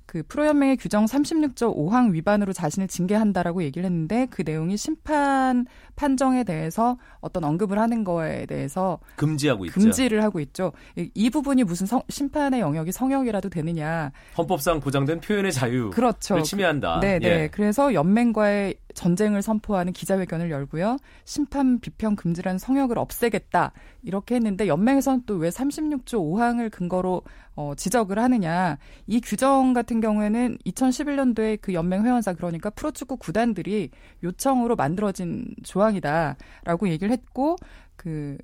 그 0.07 0.23
프로연맹의 0.23 0.77
규정 0.77 1.05
36조 1.05 1.75
5항 1.75 2.13
위반으로 2.13 2.53
자신을 2.53 2.87
징계한다라고 2.87 3.61
얘기를 3.61 3.85
했는데 3.85 4.25
그 4.29 4.41
내용이 4.45 4.77
심판 4.77 5.65
판정에 5.97 6.45
대해서 6.45 6.97
어떤 7.19 7.43
언급을 7.43 7.77
하는 7.77 8.05
거에 8.05 8.45
대해서 8.45 8.99
금지하고 9.17 9.65
있죠. 9.65 9.73
금지를 9.73 10.23
하고 10.23 10.39
있죠. 10.39 10.71
이, 10.95 11.11
이 11.13 11.29
부분이 11.29 11.65
무슨 11.65 11.85
성, 11.85 12.01
심판의 12.07 12.61
영역이 12.61 12.93
성역이라도 12.93 13.49
되느냐. 13.49 14.11
헌법상 14.37 14.79
보장된 14.79 15.19
표현의 15.19 15.51
자유를 15.51 15.89
그렇죠. 15.89 16.41
침해한다. 16.41 17.01
네, 17.01 17.19
네. 17.19 17.27
예. 17.27 17.49
그래서 17.51 17.93
연맹과의 17.93 18.75
전쟁을 18.97 19.41
선포하는 19.41 19.93
기자회견을 19.93 20.51
열고요. 20.51 20.97
심판 21.23 21.79
비평 21.79 22.15
금지라는 22.15 22.57
성역을 22.57 22.97
없애겠다. 22.97 23.71
이렇게 24.03 24.35
했는데 24.35 24.67
연맹에서는 24.67 25.23
또 25.25 25.37
왜 25.37 25.49
36조 25.49 26.19
5항을 26.19 26.71
근거로 26.71 27.21
어, 27.55 27.73
지적을 27.75 28.19
하느냐. 28.19 28.77
이 29.05 29.21
규정 29.21 29.73
같은 29.73 30.01
경우에는 30.01 30.57
2011년도에 30.65 31.59
그 31.61 31.73
연맹 31.73 32.05
회원사 32.05 32.33
그러니까 32.33 32.69
프로축구 32.71 33.17
구단들이 33.17 33.91
요청으로 34.23 34.75
만들어진 34.75 35.45
조항이다라고 35.63 36.89
얘기를 36.89 37.11
했고 37.11 37.55
그 37.95 38.37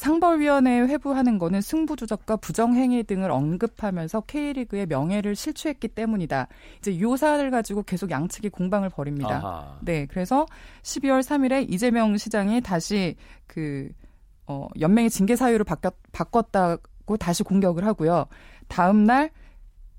상벌위원회에 0.00 0.80
회부하는 0.80 1.36
거는 1.36 1.60
승부 1.60 1.94
조작과 1.94 2.36
부정행위 2.36 3.02
등을 3.02 3.30
언급하면서 3.30 4.22
K리그의 4.22 4.86
명예를 4.86 5.36
실추했기 5.36 5.88
때문이다. 5.88 6.48
이제 6.78 6.98
요 7.00 7.16
사안을 7.16 7.50
가지고 7.50 7.82
계속 7.82 8.10
양측이 8.10 8.48
공방을 8.48 8.88
벌입니다. 8.88 9.36
아하. 9.36 9.78
네, 9.82 10.06
그래서 10.06 10.46
12월 10.84 11.20
3일에 11.20 11.70
이재명 11.70 12.16
시장이 12.16 12.62
다시 12.62 13.14
그 13.46 13.90
어, 14.46 14.68
연맹의 14.80 15.10
징계 15.10 15.36
사유를 15.36 15.64
바뀌었, 15.64 15.92
바꿨다고 16.12 17.18
다시 17.18 17.42
공격을 17.42 17.84
하고요. 17.84 18.24
다음 18.68 19.04
날 19.04 19.30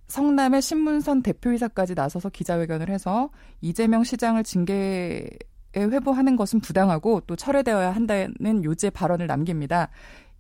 성남의 0.08 0.64
신문선 0.64 1.22
대표이사까지 1.22 1.94
나서서 1.94 2.30
기자회견을 2.30 2.90
해서 2.90 3.30
이재명 3.62 4.04
시장을 4.04 4.44
징계에 4.46 5.30
회부하는 5.80 6.36
것은 6.36 6.60
부당하고 6.60 7.22
또 7.22 7.36
철회되어야 7.36 7.92
한다는 7.92 8.64
요지의 8.64 8.92
발언을 8.92 9.28
남깁니다. 9.28 9.90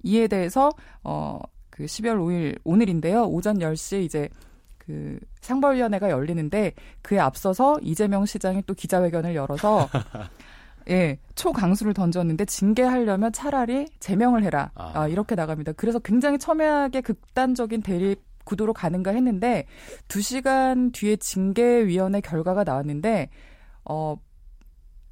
이에 0.03 0.27
대해서 0.27 0.71
어그 1.03 1.85
12월 1.85 2.17
5일 2.17 2.59
오늘인데요. 2.63 3.23
오전 3.25 3.59
10시에 3.59 4.03
이제 4.03 4.29
그 4.77 5.19
상벌위원회가 5.41 6.09
열리는데 6.09 6.73
그에 7.01 7.19
앞서서 7.19 7.77
이재명 7.81 8.25
시장이 8.25 8.63
또 8.65 8.73
기자회견을 8.73 9.35
열어서 9.35 9.87
예, 10.89 11.19
초강수를 11.35 11.93
던졌는데 11.93 12.45
징계하려면 12.45 13.31
차라리 13.31 13.87
제명을 13.99 14.43
해라. 14.43 14.71
아. 14.75 14.91
아, 14.95 15.07
이렇게 15.07 15.35
나갑니다. 15.35 15.73
그래서 15.73 15.99
굉장히 15.99 16.39
첨예하게 16.39 17.01
극단적인 17.01 17.83
대립 17.83 18.23
구도로 18.43 18.73
가는가 18.73 19.11
했는데 19.11 19.65
2시간 20.07 20.91
뒤에 20.93 21.15
징계위원회 21.17 22.21
결과가 22.21 22.63
나왔는데 22.63 23.29
어 23.85 24.15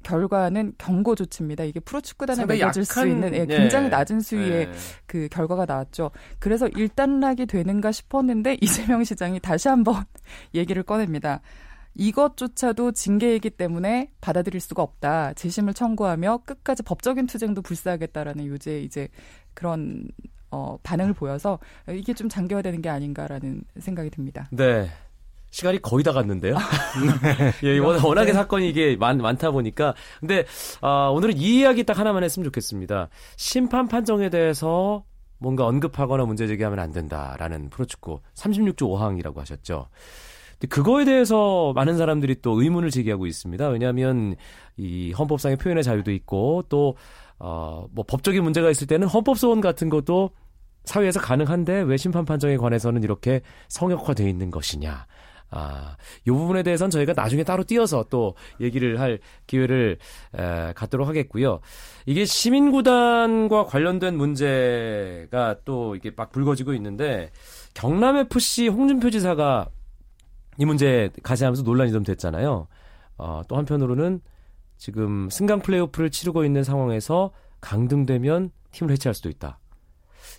결과는 0.02 0.74
경고 0.78 1.14
조치입니다. 1.14 1.64
이게 1.64 1.80
프로축구단에 1.80 2.46
매겨질 2.46 2.84
수 2.84 3.00
약한- 3.00 3.08
있는 3.10 3.34
예, 3.34 3.40
예. 3.40 3.46
굉장히 3.46 3.88
낮은 3.88 4.20
수위의 4.20 4.66
네. 4.66 4.72
그 5.06 5.28
결과가 5.30 5.66
나왔죠. 5.66 6.10
그래서 6.38 6.68
일단락이 6.68 7.46
되는가 7.46 7.92
싶었는데 7.92 8.56
이재명 8.62 9.04
시장이 9.04 9.40
다시 9.40 9.68
한번 9.68 10.04
얘기를 10.54 10.82
꺼냅니다. 10.82 11.40
이것조차도 11.94 12.92
징계이기 12.92 13.50
때문에 13.50 14.10
받아들일 14.20 14.60
수가 14.60 14.82
없다. 14.82 15.34
재심을 15.34 15.74
청구하며 15.74 16.42
끝까지 16.46 16.82
법적인 16.84 17.26
투쟁도 17.26 17.62
불사하겠다라는 17.62 18.46
요새 18.46 18.80
이제 18.80 19.08
그런 19.54 20.06
어, 20.52 20.78
반응을 20.82 21.12
보여서 21.14 21.58
이게 21.88 22.12
좀 22.14 22.28
장기화되는 22.28 22.82
게 22.82 22.88
아닌가라는 22.88 23.62
생각이 23.78 24.10
듭니다. 24.10 24.48
네. 24.50 24.88
시간이 25.50 25.82
거의 25.82 26.04
다 26.04 26.12
갔는데요. 26.12 26.56
예, 27.64 27.78
워낙, 27.78 28.04
워낙에 28.04 28.28
네. 28.28 28.32
사건이 28.32 28.68
이게 28.68 28.96
많, 28.96 29.18
많다 29.18 29.50
보니까. 29.50 29.94
근데, 30.20 30.44
아, 30.80 31.10
오늘은 31.12 31.36
이 31.36 31.60
이야기 31.60 31.84
딱 31.84 31.98
하나만 31.98 32.22
했으면 32.22 32.44
좋겠습니다. 32.44 33.08
심판 33.36 33.88
판정에 33.88 34.30
대해서 34.30 35.04
뭔가 35.38 35.66
언급하거나 35.66 36.24
문제 36.24 36.46
제기하면 36.46 36.78
안 36.78 36.92
된다라는 36.92 37.70
프로축구 37.70 38.20
36조 38.34 38.76
5항이라고 38.76 39.36
하셨죠. 39.38 39.88
근데 40.52 40.68
그거에 40.68 41.04
대해서 41.04 41.72
많은 41.74 41.96
사람들이 41.96 42.42
또 42.42 42.60
의문을 42.60 42.90
제기하고 42.90 43.26
있습니다. 43.26 43.68
왜냐하면 43.68 44.36
이 44.76 45.12
헌법상의 45.12 45.56
표현의 45.56 45.82
자유도 45.82 46.12
있고 46.12 46.64
또, 46.68 46.96
어, 47.38 47.86
뭐 47.92 48.04
법적인 48.06 48.42
문제가 48.44 48.70
있을 48.70 48.86
때는 48.86 49.08
헌법 49.08 49.38
소원 49.38 49.60
같은 49.60 49.88
것도 49.88 50.30
사회에서 50.84 51.20
가능한데 51.20 51.80
왜 51.82 51.96
심판 51.96 52.24
판정에 52.24 52.56
관해서는 52.56 53.02
이렇게 53.02 53.40
성역화되어 53.68 54.28
있는 54.28 54.50
것이냐. 54.50 55.06
아, 55.50 55.96
요 56.26 56.34
부분에 56.36 56.62
대해서는 56.62 56.90
저희가 56.90 57.12
나중에 57.14 57.42
따로 57.42 57.64
띄어서 57.64 58.06
또 58.08 58.34
얘기를 58.60 59.00
할 59.00 59.18
기회를 59.46 59.98
에, 60.36 60.72
갖도록 60.74 61.08
하겠고요. 61.08 61.60
이게 62.06 62.24
시민구단과 62.24 63.64
관련된 63.66 64.16
문제가 64.16 65.56
또 65.64 65.96
이게 65.96 66.12
막 66.16 66.30
불거지고 66.30 66.72
있는데 66.74 67.30
경남FC 67.74 68.68
홍준표 68.68 69.10
지사가 69.10 69.68
이 70.58 70.64
문제 70.64 71.10
가세하면서 71.22 71.62
논란이 71.62 71.90
좀 71.92 72.02
됐잖아요. 72.02 72.68
어, 73.18 73.42
또 73.48 73.56
한편으로는 73.56 74.20
지금 74.76 75.28
승강 75.30 75.60
플레이오프를 75.60 76.10
치르고 76.10 76.44
있는 76.44 76.64
상황에서 76.64 77.32
강등되면 77.60 78.50
팀을 78.72 78.92
해체할 78.92 79.14
수도 79.14 79.28
있다. 79.28 79.58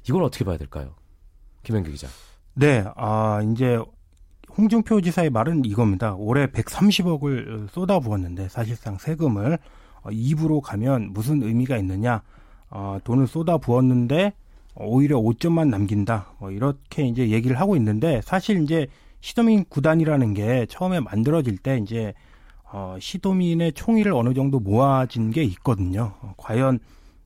이건 0.08 0.24
어떻게 0.24 0.43
봐야 0.45 0.58
될까요? 0.58 0.95
김현규 1.63 1.91
기자. 1.91 2.08
네, 2.54 2.84
아, 2.95 3.41
이제 3.52 3.80
홍준표 4.57 5.01
지사의 5.01 5.29
말은 5.29 5.65
이겁니다. 5.65 6.13
올해 6.15 6.47
130억을 6.47 7.69
쏟아부었는데 7.69 8.49
사실상 8.49 8.97
세금을 8.97 9.57
어, 10.03 10.09
입으로 10.11 10.61
가면 10.61 11.13
무슨 11.13 11.41
의미가 11.43 11.77
있느냐? 11.77 12.21
어, 12.69 12.97
돈을 13.03 13.27
쏟아부었는데 13.27 14.33
오히려 14.75 15.19
5점만 15.19 15.69
남긴다. 15.69 16.33
뭐 16.39 16.51
이렇게 16.51 17.07
이제 17.07 17.29
얘기를 17.29 17.59
하고 17.59 17.75
있는데 17.75 18.21
사실 18.23 18.61
이제 18.63 18.87
시도민 19.21 19.65
구단이라는 19.69 20.33
게 20.33 20.65
처음에 20.67 20.99
만들어질 20.99 21.57
때 21.57 21.77
이제 21.77 22.13
어, 22.71 22.95
시도민의 22.99 23.73
총의를 23.73 24.13
어느 24.13 24.33
정도 24.33 24.59
모아진 24.59 25.31
게 25.31 25.43
있거든요. 25.43 26.13
어, 26.21 26.33
과연 26.37 26.79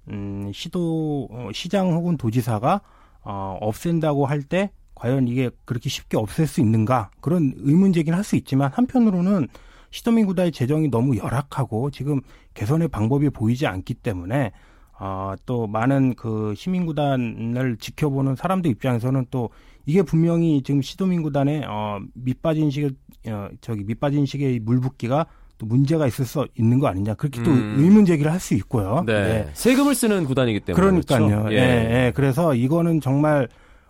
음, 0.10 0.52
시도 0.54 1.28
어, 1.32 1.50
시장 1.54 1.92
혹은 1.94 2.18
도지사가 2.18 2.82
어, 3.24 3.58
없앤다고 3.62 4.26
할 4.28 4.44
때 4.44 4.72
과연 4.96 5.28
이게 5.28 5.50
그렇게 5.66 5.90
쉽게 5.90 6.18
없앨 6.18 6.48
수 6.48 6.62
있는가 6.62 7.12
그런 7.22 7.54
의문 7.58 7.94
제기는 7.94 8.18
할 8.18 8.24
수 8.24 8.36
있지만 8.38 8.72
한편으로는 8.74 9.48
시도민 9.92 10.26
구단의 10.26 10.52
재정이 10.52 10.90
너무 10.90 11.16
열악하고 11.18 11.92
지금 11.92 12.22
개선의 12.54 12.88
방법이 12.88 13.30
보이지 13.30 13.68
않기 13.68 13.94
때문에 13.96 14.52
어, 15.00 15.34
또 15.46 15.68
많은 15.68 16.16
그 16.16 16.54
시민구단을 16.56 17.78
지켜보는 17.80 18.36
사람들 18.36 18.72
입장에서는 18.72 19.26
또 19.30 19.50
이게 19.86 20.02
분명히 20.02 20.62
지금 20.64 20.82
시도민구단의 20.82 21.64
어, 21.68 22.00
밑빠진 22.14 22.72
식의 22.72 22.92
어, 23.28 23.50
저기 23.62 23.84
밑빠진 23.84 24.26
식의 24.26 24.60
물붓기가 24.62 25.26
또 25.58 25.66
문제가 25.66 26.08
있을 26.08 26.26
수 26.26 26.48
있는 26.58 26.80
거 26.80 26.88
아니냐 26.88 27.14
그렇게 27.16 27.42
또 27.44 27.52
음. 27.52 27.76
의문 27.78 28.06
제기를 28.06 28.32
할 28.32 28.40
수 28.40 28.54
있고요. 28.56 29.04
네. 29.06 29.50
세금을 29.54 29.96
쓰는 29.96 30.26
구단이기 30.26 30.62
때문에. 30.62 30.82
그러니까요. 30.82 31.28
그렇죠? 31.28 31.54
예. 31.54 31.58
예. 31.58 32.12
그래서 32.16 32.54
이거는 32.56 33.00
정말 33.02 33.48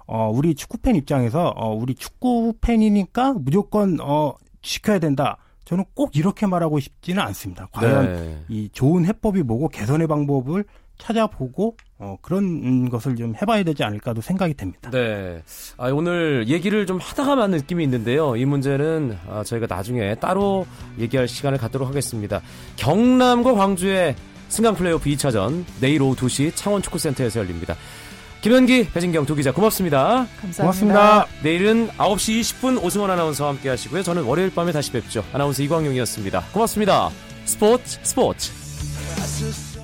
어 0.07 0.29
우리 0.33 0.55
축구 0.55 0.77
팬 0.77 0.95
입장에서 0.95 1.53
어 1.55 1.73
우리 1.73 1.95
축구 1.95 2.53
팬이니까 2.61 3.33
무조건 3.39 3.97
어 4.01 4.33
지켜야 4.61 4.99
된다. 4.99 5.37
저는 5.65 5.83
꼭 5.95 6.15
이렇게 6.15 6.45
말하고 6.45 6.79
싶지는 6.79 7.21
않습니다. 7.23 7.67
과연 7.71 8.05
네. 8.05 8.43
이 8.49 8.69
좋은 8.71 9.05
해법이 9.05 9.41
뭐고 9.43 9.69
개선의 9.69 10.07
방법을 10.07 10.63
찾아보고 10.97 11.75
어 11.97 12.17
그런 12.21 12.89
것을 12.89 13.15
좀 13.15 13.33
해봐야 13.41 13.63
되지 13.63 13.83
않을까도 13.83 14.21
생각이 14.21 14.53
됩니다. 14.53 14.89
네. 14.91 15.41
아, 15.77 15.89
오늘 15.89 16.47
얘기를 16.47 16.85
좀 16.85 16.99
하다가만 16.99 17.51
느낌이 17.51 17.83
있는데요. 17.83 18.35
이 18.35 18.45
문제는 18.45 19.17
아, 19.27 19.43
저희가 19.43 19.67
나중에 19.67 20.15
따로 20.15 20.65
얘기할 20.99 21.27
시간을 21.27 21.57
갖도록 21.57 21.87
하겠습니다. 21.87 22.41
경남과 22.77 23.53
광주의 23.53 24.15
승강 24.49 24.75
플레이오프 24.75 25.09
2차전 25.09 25.65
내일 25.81 26.01
오후 26.01 26.15
2시 26.15 26.55
창원축구센터에서 26.55 27.39
열립니다. 27.39 27.75
김현기, 28.45 28.89
배진경 28.93 29.25
두 29.25 29.33
기자 29.33 29.51
고맙습니다. 29.51 30.27
감사합니다. 30.39 30.61
고맙습니다. 30.61 31.27
내일은 31.41 31.89
9시 31.97 32.41
20분 32.41 32.83
오승원 32.83 33.09
아나운서와 33.09 33.49
함께 33.49 33.69
하시고요. 33.69 34.03
저는 34.03 34.21
월요일 34.21 34.53
밤에 34.53 34.71
다시 34.71 34.91
뵙죠. 34.91 35.25
아나운서 35.33 35.63
이광용이었습니다. 35.63 36.43
고맙습니다. 36.53 37.09
스포츠 37.45 37.97
스포츠. 38.03 39.74